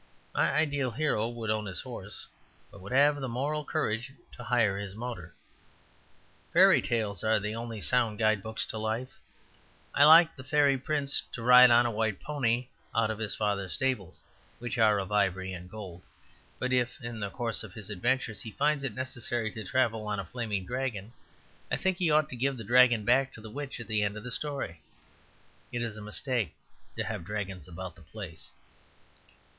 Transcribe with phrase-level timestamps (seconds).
[0.33, 2.25] My ideal hero would own his horse,
[2.71, 5.35] but would have the moral courage to hire his motor.
[6.51, 9.19] Fairy tales are the only sound guidebooks to life;
[9.93, 13.73] I like the Fairy Prince to ride on a white pony out of his father's
[13.73, 14.23] stables,
[14.57, 16.01] which are of ivory and gold.
[16.57, 20.19] But if in the course of his adventures he finds it necessary to travel on
[20.19, 21.13] a flaming dragon,
[21.71, 24.17] I think he ought to give the dragon back to the witch at the end
[24.17, 24.81] of the story.
[25.71, 26.55] It is a mistake
[26.97, 28.49] to have dragons about the place.